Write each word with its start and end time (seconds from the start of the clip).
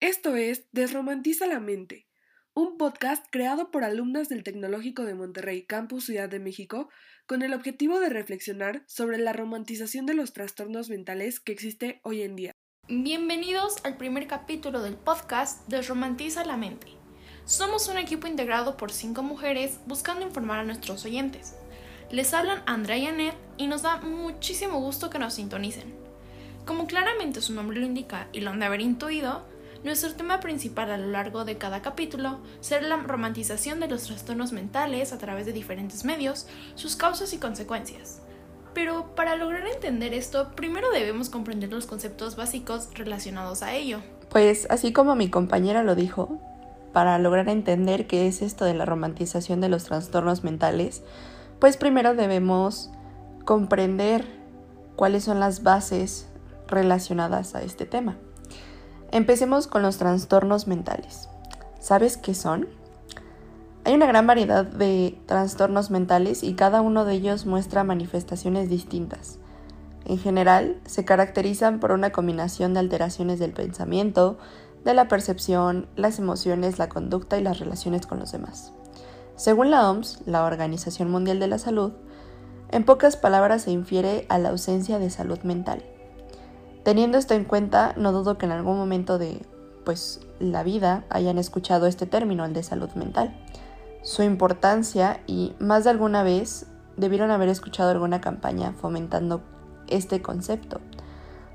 Esto 0.00 0.34
es 0.34 0.64
Desromantiza 0.72 1.46
la 1.46 1.60
Mente, 1.60 2.08
un 2.54 2.78
podcast 2.78 3.26
creado 3.30 3.70
por 3.70 3.84
alumnas 3.84 4.30
del 4.30 4.42
Tecnológico 4.42 5.02
de 5.02 5.12
Monterrey 5.12 5.66
Campus 5.66 6.06
Ciudad 6.06 6.30
de 6.30 6.38
México 6.38 6.88
con 7.26 7.42
el 7.42 7.52
objetivo 7.52 8.00
de 8.00 8.08
reflexionar 8.08 8.82
sobre 8.86 9.18
la 9.18 9.34
romantización 9.34 10.06
de 10.06 10.14
los 10.14 10.32
trastornos 10.32 10.88
mentales 10.88 11.38
que 11.38 11.52
existe 11.52 12.00
hoy 12.02 12.22
en 12.22 12.34
día. 12.34 12.52
Bienvenidos 12.88 13.84
al 13.84 13.98
primer 13.98 14.26
capítulo 14.26 14.80
del 14.80 14.96
podcast 14.96 15.68
Desromantiza 15.68 16.46
la 16.46 16.56
Mente. 16.56 16.86
Somos 17.44 17.86
un 17.88 17.98
equipo 17.98 18.26
integrado 18.26 18.78
por 18.78 18.92
cinco 18.92 19.22
mujeres 19.22 19.80
buscando 19.84 20.24
informar 20.24 20.60
a 20.60 20.64
nuestros 20.64 21.04
oyentes. 21.04 21.56
Les 22.10 22.32
hablan 22.32 22.62
Andrea 22.64 22.96
y 22.96 23.06
Annette 23.06 23.36
y 23.58 23.66
nos 23.66 23.82
da 23.82 23.98
muchísimo 23.98 24.80
gusto 24.80 25.10
que 25.10 25.18
nos 25.18 25.34
sintonicen. 25.34 25.94
Como 26.64 26.86
claramente 26.86 27.42
su 27.42 27.52
nombre 27.52 27.78
lo 27.78 27.84
indica 27.84 28.30
y 28.32 28.40
lo 28.40 28.48
han 28.48 28.60
de 28.60 28.64
haber 28.64 28.80
intuido, 28.80 29.44
nuestro 29.84 30.12
tema 30.12 30.40
principal 30.40 30.90
a 30.90 30.98
lo 30.98 31.06
largo 31.06 31.44
de 31.44 31.56
cada 31.56 31.80
capítulo 31.80 32.38
será 32.60 32.86
la 32.86 32.96
romantización 32.96 33.80
de 33.80 33.88
los 33.88 34.04
trastornos 34.04 34.52
mentales 34.52 35.12
a 35.12 35.18
través 35.18 35.46
de 35.46 35.52
diferentes 35.52 36.04
medios, 36.04 36.46
sus 36.74 36.96
causas 36.96 37.32
y 37.32 37.38
consecuencias. 37.38 38.20
Pero 38.74 39.14
para 39.14 39.36
lograr 39.36 39.66
entender 39.66 40.14
esto, 40.14 40.52
primero 40.54 40.90
debemos 40.90 41.30
comprender 41.30 41.72
los 41.72 41.86
conceptos 41.86 42.36
básicos 42.36 42.90
relacionados 42.94 43.62
a 43.62 43.74
ello. 43.74 44.00
Pues 44.28 44.66
así 44.70 44.92
como 44.92 45.16
mi 45.16 45.28
compañera 45.28 45.82
lo 45.82 45.94
dijo, 45.94 46.38
para 46.92 47.18
lograr 47.18 47.48
entender 47.48 48.06
qué 48.06 48.26
es 48.26 48.42
esto 48.42 48.64
de 48.64 48.74
la 48.74 48.84
romantización 48.84 49.60
de 49.60 49.68
los 49.68 49.84
trastornos 49.84 50.44
mentales, 50.44 51.02
pues 51.58 51.76
primero 51.76 52.14
debemos 52.14 52.90
comprender 53.44 54.24
cuáles 54.94 55.24
son 55.24 55.40
las 55.40 55.62
bases 55.62 56.28
relacionadas 56.68 57.54
a 57.54 57.62
este 57.62 57.86
tema. 57.86 58.18
Empecemos 59.12 59.66
con 59.66 59.82
los 59.82 59.96
trastornos 59.96 60.68
mentales. 60.68 61.28
¿Sabes 61.80 62.16
qué 62.16 62.32
son? 62.32 62.68
Hay 63.84 63.94
una 63.94 64.06
gran 64.06 64.24
variedad 64.26 64.64
de 64.64 65.18
trastornos 65.26 65.90
mentales 65.90 66.44
y 66.44 66.54
cada 66.54 66.80
uno 66.80 67.04
de 67.04 67.14
ellos 67.14 67.44
muestra 67.44 67.82
manifestaciones 67.82 68.68
distintas. 68.68 69.40
En 70.04 70.18
general, 70.18 70.80
se 70.86 71.04
caracterizan 71.04 71.80
por 71.80 71.90
una 71.90 72.12
combinación 72.12 72.72
de 72.72 72.80
alteraciones 72.80 73.40
del 73.40 73.52
pensamiento, 73.52 74.38
de 74.84 74.94
la 74.94 75.08
percepción, 75.08 75.88
las 75.96 76.20
emociones, 76.20 76.78
la 76.78 76.88
conducta 76.88 77.36
y 77.36 77.42
las 77.42 77.58
relaciones 77.58 78.06
con 78.06 78.20
los 78.20 78.30
demás. 78.30 78.72
Según 79.34 79.72
la 79.72 79.90
OMS, 79.90 80.22
la 80.24 80.44
Organización 80.44 81.10
Mundial 81.10 81.40
de 81.40 81.48
la 81.48 81.58
Salud, 81.58 81.92
en 82.70 82.84
pocas 82.84 83.16
palabras 83.16 83.62
se 83.62 83.72
infiere 83.72 84.26
a 84.28 84.38
la 84.38 84.50
ausencia 84.50 85.00
de 85.00 85.10
salud 85.10 85.40
mental. 85.40 85.82
Teniendo 86.84 87.18
esto 87.18 87.34
en 87.34 87.44
cuenta, 87.44 87.94
no 87.96 88.12
dudo 88.12 88.38
que 88.38 88.46
en 88.46 88.52
algún 88.52 88.76
momento 88.76 89.18
de 89.18 89.44
pues 89.84 90.20
la 90.38 90.62
vida 90.62 91.04
hayan 91.10 91.38
escuchado 91.38 91.86
este 91.86 92.06
término, 92.06 92.44
el 92.44 92.52
de 92.52 92.62
salud 92.62 92.90
mental. 92.94 93.36
Su 94.02 94.22
importancia 94.22 95.20
y 95.26 95.54
más 95.58 95.84
de 95.84 95.90
alguna 95.90 96.22
vez 96.22 96.66
debieron 96.96 97.30
haber 97.30 97.48
escuchado 97.48 97.90
alguna 97.90 98.20
campaña 98.20 98.72
fomentando 98.72 99.42
este 99.88 100.22
concepto. 100.22 100.80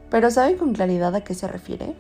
Pero 0.10 0.30
¿saben 0.32 0.58
con 0.58 0.74
claridad 0.74 1.16
a 1.16 1.24
qué 1.24 1.34
se 1.34 1.48
refiere? 1.48 1.96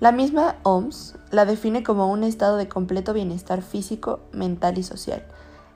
La 0.00 0.12
misma 0.12 0.56
OMS 0.62 1.14
la 1.30 1.46
define 1.46 1.82
como 1.82 2.10
un 2.10 2.22
estado 2.22 2.58
de 2.58 2.68
completo 2.68 3.14
bienestar 3.14 3.62
físico, 3.62 4.20
mental 4.32 4.76
y 4.76 4.82
social, 4.82 5.24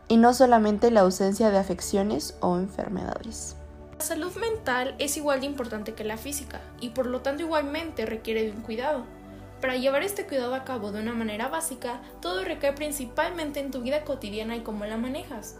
y 0.08 0.18
no 0.18 0.34
solamente 0.34 0.90
la 0.90 1.00
ausencia 1.00 1.50
de 1.50 1.56
afecciones 1.56 2.36
o 2.40 2.58
enfermedades. 2.58 3.56
La 4.00 4.06
salud 4.06 4.34
mental 4.36 4.94
es 4.98 5.18
igual 5.18 5.40
de 5.40 5.46
importante 5.46 5.92
que 5.92 6.04
la 6.04 6.16
física 6.16 6.62
y 6.80 6.88
por 6.88 7.04
lo 7.04 7.20
tanto 7.20 7.42
igualmente 7.42 8.06
requiere 8.06 8.44
de 8.44 8.50
un 8.50 8.62
cuidado. 8.62 9.04
Para 9.60 9.76
llevar 9.76 10.02
este 10.02 10.24
cuidado 10.24 10.54
a 10.54 10.64
cabo 10.64 10.90
de 10.90 11.02
una 11.02 11.12
manera 11.12 11.48
básica, 11.48 12.00
todo 12.22 12.42
recae 12.42 12.72
principalmente 12.72 13.60
en 13.60 13.70
tu 13.70 13.82
vida 13.82 14.06
cotidiana 14.06 14.56
y 14.56 14.60
cómo 14.60 14.86
la 14.86 14.96
manejas 14.96 15.56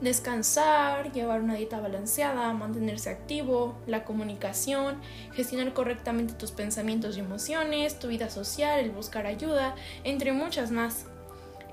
descansar, 0.00 1.10
llevar 1.10 1.40
una 1.40 1.56
dieta 1.56 1.80
balanceada, 1.80 2.52
mantenerse 2.52 3.10
activo, 3.10 3.74
la 3.88 4.04
comunicación, 4.04 5.00
gestionar 5.32 5.72
correctamente 5.72 6.34
tus 6.34 6.52
pensamientos 6.52 7.16
y 7.16 7.20
emociones, 7.20 7.98
tu 7.98 8.06
vida 8.06 8.30
social, 8.30 8.78
el 8.78 8.92
buscar 8.92 9.26
ayuda, 9.26 9.74
entre 10.04 10.30
muchas 10.30 10.70
más. 10.70 11.06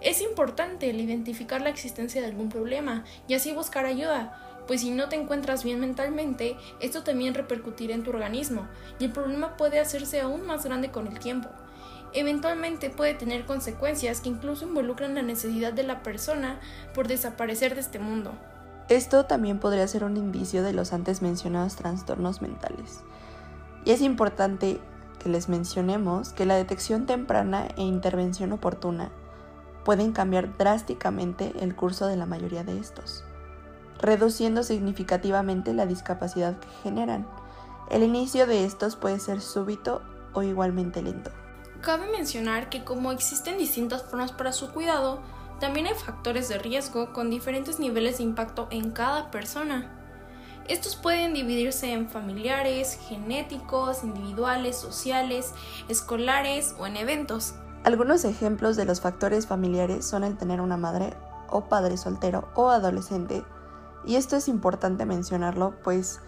Es 0.01 0.19
importante 0.21 0.89
el 0.89 0.99
identificar 0.99 1.61
la 1.61 1.69
existencia 1.69 2.21
de 2.21 2.27
algún 2.27 2.49
problema 2.49 3.05
y 3.27 3.35
así 3.35 3.53
buscar 3.53 3.85
ayuda, 3.85 4.50
pues 4.67 4.81
si 4.81 4.91
no 4.91 5.09
te 5.09 5.15
encuentras 5.15 5.63
bien 5.63 5.79
mentalmente, 5.79 6.57
esto 6.79 7.03
también 7.03 7.33
repercutirá 7.33 7.93
en 7.93 8.03
tu 8.03 8.11
organismo 8.11 8.67
y 8.99 9.05
el 9.05 9.11
problema 9.11 9.57
puede 9.57 9.79
hacerse 9.79 10.21
aún 10.21 10.45
más 10.45 10.65
grande 10.65 10.91
con 10.91 11.07
el 11.07 11.19
tiempo 11.19 11.49
eventualmente 12.13 12.89
puede 12.89 13.13
tener 13.13 13.45
consecuencias 13.45 14.21
que 14.21 14.29
incluso 14.29 14.65
involucran 14.65 15.15
la 15.15 15.21
necesidad 15.21 15.73
de 15.73 15.83
la 15.83 16.03
persona 16.03 16.59
por 16.93 17.07
desaparecer 17.07 17.75
de 17.75 17.81
este 17.81 17.99
mundo. 17.99 18.31
Esto 18.89 19.25
también 19.25 19.59
podría 19.59 19.87
ser 19.87 20.03
un 20.03 20.17
indicio 20.17 20.63
de 20.63 20.73
los 20.73 20.91
antes 20.91 21.21
mencionados 21.21 21.75
trastornos 21.75 22.41
mentales. 22.41 23.01
Y 23.85 23.91
es 23.91 24.01
importante 24.01 24.79
que 25.19 25.29
les 25.29 25.49
mencionemos 25.49 26.33
que 26.33 26.45
la 26.45 26.55
detección 26.55 27.05
temprana 27.05 27.67
e 27.77 27.83
intervención 27.83 28.51
oportuna 28.51 29.11
pueden 29.85 30.11
cambiar 30.11 30.57
drásticamente 30.57 31.53
el 31.59 31.75
curso 31.75 32.07
de 32.07 32.17
la 32.17 32.25
mayoría 32.25 32.63
de 32.63 32.77
estos, 32.77 33.23
reduciendo 34.01 34.63
significativamente 34.63 35.73
la 35.73 35.85
discapacidad 35.85 36.57
que 36.59 36.67
generan. 36.83 37.27
El 37.89 38.03
inicio 38.03 38.47
de 38.47 38.65
estos 38.65 38.95
puede 38.95 39.19
ser 39.19 39.41
súbito 39.41 40.01
o 40.33 40.43
igualmente 40.43 41.01
lento. 41.01 41.31
Cabe 41.81 42.09
mencionar 42.11 42.69
que 42.69 42.83
como 42.83 43.11
existen 43.11 43.57
distintas 43.57 44.03
formas 44.03 44.31
para 44.31 44.51
su 44.51 44.71
cuidado, 44.71 45.19
también 45.59 45.87
hay 45.87 45.93
factores 45.93 46.49
de 46.49 46.57
riesgo 46.57 47.13
con 47.13 47.29
diferentes 47.29 47.79
niveles 47.79 48.17
de 48.17 48.23
impacto 48.23 48.67
en 48.71 48.91
cada 48.91 49.29
persona. 49.29 49.97
Estos 50.67 50.95
pueden 50.95 51.33
dividirse 51.33 51.91
en 51.91 52.07
familiares, 52.07 52.97
genéticos, 53.07 54.03
individuales, 54.03 54.77
sociales, 54.77 55.53
escolares 55.89 56.75
o 56.79 56.87
en 56.87 56.97
eventos. 56.97 57.55
Algunos 57.83 58.25
ejemplos 58.25 58.77
de 58.77 58.85
los 58.85 59.01
factores 59.01 59.47
familiares 59.47 60.05
son 60.05 60.23
el 60.23 60.37
tener 60.37 60.61
una 60.61 60.77
madre 60.77 61.13
o 61.49 61.65
padre 61.65 61.97
soltero 61.97 62.47
o 62.55 62.69
adolescente. 62.69 63.43
Y 64.05 64.15
esto 64.15 64.35
es 64.35 64.47
importante 64.47 65.05
mencionarlo, 65.05 65.75
pues 65.83 66.19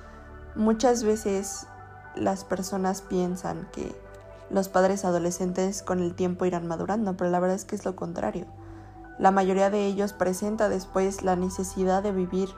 muchas 0.56 1.04
veces 1.04 1.68
las 2.16 2.46
personas 2.46 3.02
piensan 3.02 3.68
que 3.72 3.96
los 4.50 4.70
padres 4.70 5.06
adolescentes 5.06 5.82
con 5.82 6.00
el 6.00 6.14
tiempo 6.14 6.46
irán 6.46 6.68
madurando, 6.68 7.18
pero 7.18 7.32
la 7.32 7.40
verdad 7.40 7.56
es 7.56 7.66
que 7.66 7.76
es 7.76 7.86
lo 7.86 7.96
contrario. 7.96 8.46
La 9.18 9.32
mayoría 9.32 9.70
de 9.70 9.86
ellos 9.86 10.14
presenta 10.14 10.70
después 10.70 11.24
la 11.24 11.36
necesidad 11.36 12.04
de 12.04 12.12
vivir 12.12 12.50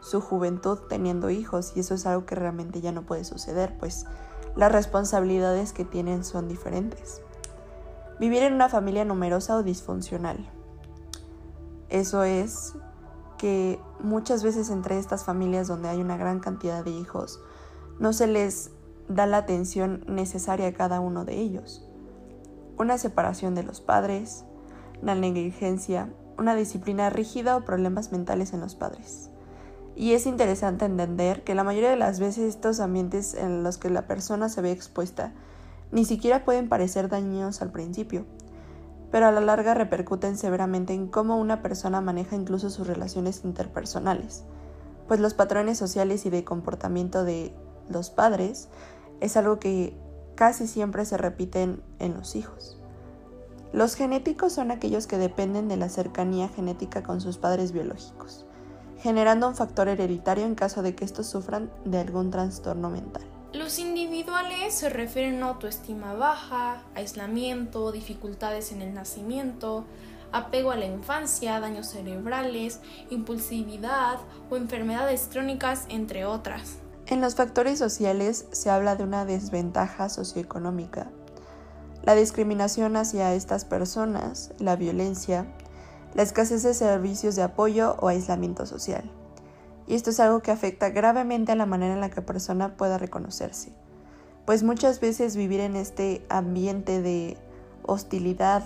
su 0.00 0.20
juventud 0.20 0.78
teniendo 0.88 1.30
hijos 1.30 1.72
y 1.76 1.80
eso 1.80 1.94
es 1.94 2.06
algo 2.06 2.26
que 2.26 2.34
realmente 2.34 2.80
ya 2.80 2.92
no 2.92 3.02
puede 3.02 3.24
suceder, 3.24 3.76
pues 3.78 4.06
las 4.56 4.70
responsabilidades 4.70 5.72
que 5.72 5.84
tienen 5.84 6.24
son 6.24 6.48
diferentes. 6.48 7.20
Vivir 8.20 8.42
en 8.42 8.54
una 8.54 8.68
familia 8.68 9.04
numerosa 9.04 9.56
o 9.56 9.62
disfuncional. 9.62 10.48
Eso 11.88 12.22
es 12.22 12.74
que 13.38 13.80
muchas 14.00 14.42
veces 14.42 14.70
entre 14.70 14.98
estas 14.98 15.24
familias 15.24 15.68
donde 15.68 15.88
hay 15.88 16.00
una 16.00 16.16
gran 16.16 16.40
cantidad 16.40 16.84
de 16.84 16.90
hijos 16.90 17.40
no 17.98 18.12
se 18.12 18.26
les 18.26 18.70
da 19.08 19.26
la 19.26 19.38
atención 19.38 20.04
necesaria 20.08 20.68
a 20.68 20.72
cada 20.72 21.00
uno 21.00 21.24
de 21.24 21.40
ellos. 21.40 21.86
Una 22.78 22.98
separación 22.98 23.54
de 23.54 23.62
los 23.62 23.80
padres, 23.80 24.44
la 25.02 25.14
negligencia, 25.14 26.12
una 26.38 26.54
disciplina 26.54 27.10
rígida 27.10 27.56
o 27.56 27.64
problemas 27.64 28.12
mentales 28.12 28.52
en 28.52 28.60
los 28.60 28.74
padres. 28.74 29.30
Y 29.96 30.12
es 30.14 30.26
interesante 30.26 30.84
entender 30.84 31.44
que 31.44 31.54
la 31.54 31.62
mayoría 31.62 31.90
de 31.90 31.96
las 31.96 32.18
veces 32.18 32.44
estos 32.48 32.80
ambientes 32.80 33.34
en 33.34 33.62
los 33.62 33.78
que 33.78 33.90
la 33.90 34.06
persona 34.08 34.48
se 34.48 34.60
ve 34.60 34.72
expuesta 34.72 35.32
ni 35.92 36.04
siquiera 36.04 36.44
pueden 36.44 36.68
parecer 36.68 37.08
dañinos 37.08 37.62
al 37.62 37.70
principio, 37.70 38.26
pero 39.14 39.28
a 39.28 39.30
la 39.30 39.40
larga 39.40 39.74
repercuten 39.74 40.36
severamente 40.36 40.92
en 40.92 41.06
cómo 41.06 41.38
una 41.38 41.62
persona 41.62 42.00
maneja 42.00 42.34
incluso 42.34 42.68
sus 42.68 42.88
relaciones 42.88 43.44
interpersonales, 43.44 44.42
pues 45.06 45.20
los 45.20 45.34
patrones 45.34 45.78
sociales 45.78 46.26
y 46.26 46.30
de 46.30 46.42
comportamiento 46.42 47.22
de 47.22 47.54
los 47.88 48.10
padres 48.10 48.68
es 49.20 49.36
algo 49.36 49.60
que 49.60 49.96
casi 50.34 50.66
siempre 50.66 51.04
se 51.04 51.16
repiten 51.16 51.80
en 52.00 52.14
los 52.14 52.34
hijos. 52.34 52.82
Los 53.72 53.94
genéticos 53.94 54.52
son 54.52 54.72
aquellos 54.72 55.06
que 55.06 55.16
dependen 55.16 55.68
de 55.68 55.76
la 55.76 55.90
cercanía 55.90 56.48
genética 56.48 57.04
con 57.04 57.20
sus 57.20 57.38
padres 57.38 57.70
biológicos, 57.70 58.46
generando 58.98 59.46
un 59.46 59.54
factor 59.54 59.86
hereditario 59.86 60.44
en 60.44 60.56
caso 60.56 60.82
de 60.82 60.96
que 60.96 61.04
estos 61.04 61.28
sufran 61.28 61.70
de 61.84 62.00
algún 62.00 62.32
trastorno 62.32 62.90
mental. 62.90 63.33
Los 63.54 63.78
individuales 63.78 64.74
se 64.74 64.88
refieren 64.88 65.40
a 65.44 65.46
autoestima 65.46 66.12
baja, 66.14 66.82
aislamiento, 66.96 67.92
dificultades 67.92 68.72
en 68.72 68.82
el 68.82 68.92
nacimiento, 68.92 69.84
apego 70.32 70.72
a 70.72 70.76
la 70.76 70.86
infancia, 70.86 71.60
daños 71.60 71.86
cerebrales, 71.86 72.80
impulsividad 73.10 74.18
o 74.50 74.56
enfermedades 74.56 75.28
crónicas, 75.30 75.84
entre 75.88 76.24
otras. 76.24 76.78
En 77.06 77.20
los 77.20 77.36
factores 77.36 77.78
sociales 77.78 78.46
se 78.50 78.70
habla 78.70 78.96
de 78.96 79.04
una 79.04 79.24
desventaja 79.24 80.08
socioeconómica. 80.08 81.12
La 82.02 82.16
discriminación 82.16 82.96
hacia 82.96 83.34
estas 83.34 83.64
personas, 83.64 84.50
la 84.58 84.74
violencia, 84.74 85.46
la 86.16 86.24
escasez 86.24 86.64
de 86.64 86.74
servicios 86.74 87.36
de 87.36 87.44
apoyo 87.44 87.94
o 88.00 88.08
aislamiento 88.08 88.66
social. 88.66 89.08
Y 89.86 89.94
esto 89.94 90.10
es 90.10 90.20
algo 90.20 90.40
que 90.40 90.50
afecta 90.50 90.90
gravemente 90.90 91.52
a 91.52 91.56
la 91.56 91.66
manera 91.66 91.94
en 91.94 92.00
la 92.00 92.10
que 92.10 92.20
la 92.20 92.26
persona 92.26 92.76
pueda 92.76 92.98
reconocerse. 92.98 93.72
Pues 94.46 94.62
muchas 94.62 95.00
veces 95.00 95.36
vivir 95.36 95.60
en 95.60 95.76
este 95.76 96.24
ambiente 96.28 97.00
de 97.02 97.36
hostilidad 97.82 98.64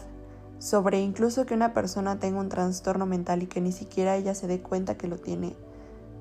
sobre 0.59 1.01
incluso 1.01 1.47
que 1.47 1.55
una 1.55 1.73
persona 1.73 2.19
tenga 2.19 2.41
un 2.41 2.49
trastorno 2.49 3.07
mental 3.07 3.43
y 3.43 3.47
que 3.47 3.61
ni 3.61 3.73
siquiera 3.73 4.17
ella 4.17 4.35
se 4.35 4.47
dé 4.47 4.61
cuenta 4.61 4.97
que 4.97 5.09
lo 5.09 5.19
tiene, 5.19 5.55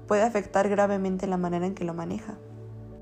puede 0.07 0.23
afectar 0.23 0.69
gravemente 0.69 1.27
la 1.27 1.37
manera 1.37 1.65
en 1.65 1.75
que 1.75 1.85
lo 1.85 1.93
maneja. 1.93 2.37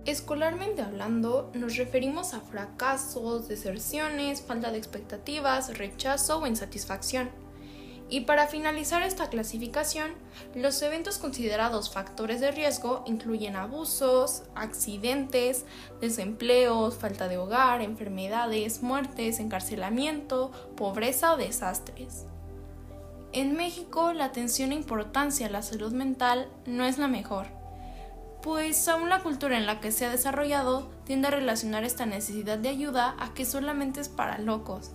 Escolarmente 0.06 0.81
hablando, 0.81 1.51
nos 1.56 1.77
referimos 1.77 2.33
a 2.33 2.39
fracasos, 2.39 3.48
deserciones, 3.48 4.41
falta 4.41 4.71
de 4.71 4.77
expectativas, 4.77 5.77
rechazo 5.77 6.39
o 6.39 6.48
insatisfacción. 6.48 7.30
Y 8.07 8.21
para 8.21 8.47
finalizar 8.47 9.01
esta 9.01 9.29
clasificación, 9.29 10.11
los 10.53 10.79
eventos 10.83 11.17
considerados 11.17 11.89
factores 11.89 12.39
de 12.39 12.51
riesgo 12.51 13.03
incluyen 13.07 13.55
abusos, 13.55 14.43
accidentes, 14.53 15.65
desempleos, 16.01 16.95
falta 16.95 17.27
de 17.27 17.39
hogar, 17.39 17.81
enfermedades, 17.81 18.83
muertes, 18.83 19.39
encarcelamiento, 19.39 20.51
pobreza 20.77 21.33
o 21.33 21.37
desastres. 21.37 22.25
En 23.33 23.57
México, 23.57 24.13
la 24.13 24.25
atención 24.25 24.71
e 24.71 24.75
importancia 24.75 25.47
a 25.47 25.49
la 25.49 25.63
salud 25.63 25.91
mental 25.91 26.47
no 26.67 26.85
es 26.85 26.99
la 26.99 27.07
mejor, 27.07 27.47
pues 28.43 28.87
aún 28.87 29.09
la 29.09 29.23
cultura 29.23 29.57
en 29.57 29.65
la 29.65 29.81
que 29.81 29.91
se 29.91 30.05
ha 30.05 30.11
desarrollado 30.11 30.87
tiende 31.05 31.29
a 31.29 31.31
relacionar 31.31 31.83
esta 31.83 32.05
necesidad 32.05 32.59
de 32.59 32.69
ayuda 32.69 33.15
a 33.19 33.33
que 33.33 33.45
solamente 33.45 33.99
es 33.99 34.09
para 34.09 34.37
locos 34.37 34.91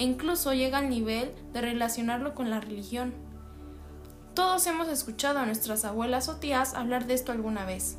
e 0.00 0.02
incluso 0.02 0.54
llega 0.54 0.78
al 0.78 0.88
nivel 0.88 1.30
de 1.52 1.60
relacionarlo 1.60 2.34
con 2.34 2.48
la 2.48 2.58
religión. 2.58 3.12
Todos 4.32 4.66
hemos 4.66 4.88
escuchado 4.88 5.40
a 5.40 5.44
nuestras 5.44 5.84
abuelas 5.84 6.30
o 6.30 6.36
tías 6.36 6.72
hablar 6.72 7.06
de 7.06 7.12
esto 7.12 7.32
alguna 7.32 7.66
vez. 7.66 7.98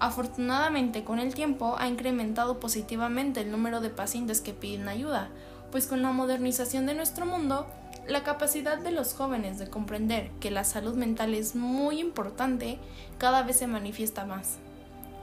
Afortunadamente, 0.00 1.04
con 1.04 1.18
el 1.18 1.34
tiempo 1.34 1.76
ha 1.78 1.86
incrementado 1.86 2.60
positivamente 2.60 3.42
el 3.42 3.50
número 3.50 3.82
de 3.82 3.90
pacientes 3.90 4.40
que 4.40 4.54
piden 4.54 4.88
ayuda, 4.88 5.28
pues 5.70 5.86
con 5.86 6.00
la 6.00 6.12
modernización 6.12 6.86
de 6.86 6.94
nuestro 6.94 7.26
mundo, 7.26 7.66
la 8.08 8.22
capacidad 8.22 8.78
de 8.78 8.92
los 8.92 9.12
jóvenes 9.12 9.58
de 9.58 9.68
comprender 9.68 10.30
que 10.40 10.50
la 10.50 10.64
salud 10.64 10.94
mental 10.94 11.34
es 11.34 11.54
muy 11.54 12.00
importante 12.00 12.78
cada 13.18 13.42
vez 13.42 13.58
se 13.58 13.66
manifiesta 13.66 14.24
más. 14.24 14.56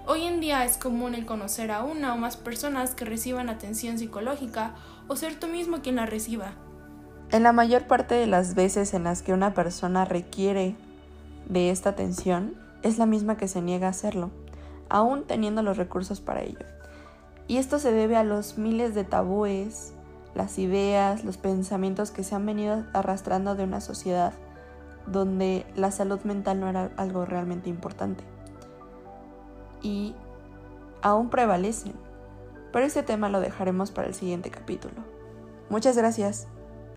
Hoy 0.07 0.23
en 0.23 0.39
día 0.39 0.65
es 0.65 0.77
común 0.77 1.13
el 1.13 1.27
conocer 1.27 1.69
a 1.69 1.83
una 1.83 2.15
o 2.15 2.17
más 2.17 2.35
personas 2.35 2.95
que 2.95 3.05
reciban 3.05 3.49
atención 3.49 3.99
psicológica 3.99 4.73
o 5.11 5.15
ser 5.17 5.37
tú 5.37 5.47
mismo 5.47 5.81
quien 5.81 5.97
la 5.97 6.05
reciba. 6.05 6.53
En 7.31 7.43
la 7.43 7.51
mayor 7.51 7.85
parte 7.85 8.15
de 8.15 8.27
las 8.27 8.55
veces 8.55 8.93
en 8.93 9.03
las 9.03 9.21
que 9.21 9.33
una 9.33 9.53
persona 9.53 10.05
requiere 10.05 10.77
de 11.49 11.69
esta 11.69 11.89
atención, 11.89 12.55
es 12.81 12.97
la 12.97 13.05
misma 13.05 13.35
que 13.35 13.49
se 13.49 13.61
niega 13.61 13.87
a 13.87 13.89
hacerlo, 13.89 14.31
aún 14.87 15.25
teniendo 15.25 15.63
los 15.63 15.75
recursos 15.75 16.21
para 16.21 16.43
ello. 16.43 16.65
Y 17.49 17.57
esto 17.57 17.77
se 17.77 17.91
debe 17.91 18.15
a 18.15 18.23
los 18.23 18.57
miles 18.57 18.95
de 18.95 19.03
tabúes, 19.03 19.91
las 20.33 20.57
ideas, 20.57 21.25
los 21.25 21.35
pensamientos 21.35 22.11
que 22.11 22.23
se 22.23 22.33
han 22.33 22.45
venido 22.45 22.85
arrastrando 22.93 23.55
de 23.55 23.65
una 23.65 23.81
sociedad 23.81 24.31
donde 25.07 25.65
la 25.75 25.91
salud 25.91 26.21
mental 26.21 26.61
no 26.61 26.69
era 26.69 26.89
algo 26.95 27.25
realmente 27.25 27.69
importante 27.69 28.23
y 29.81 30.15
aún 31.01 31.29
prevalecen. 31.29 32.10
Pero 32.71 32.85
este 32.85 33.03
tema 33.03 33.29
lo 33.29 33.39
dejaremos 33.39 33.91
para 33.91 34.07
el 34.07 34.13
siguiente 34.13 34.49
capítulo. 34.49 35.05
Muchas 35.69 35.97
gracias. 35.97 36.47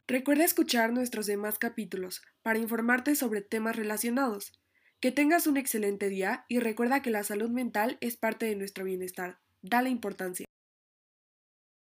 Recuerda 0.07 0.45
escuchar 0.45 0.93
nuestros 0.93 1.27
demás 1.27 1.59
capítulos 1.59 2.23
para 2.43 2.59
informarte 2.59 3.15
sobre 3.15 3.41
temas 3.41 3.77
relacionados. 3.77 4.53
Que 5.01 5.13
tengas 5.13 5.47
un 5.47 5.57
excelente 5.57 6.09
día 6.09 6.45
y 6.49 6.61
recuerda 6.61 7.03
que 7.03 7.11
la 7.11 7.23
salud 7.25 7.51
mental 7.51 7.99
es 8.01 8.17
parte 8.17 8.47
de 8.47 8.57
nuestro 8.57 8.85
bienestar. 8.85 9.39
Dale 9.63 9.91
importancia. 9.91 10.47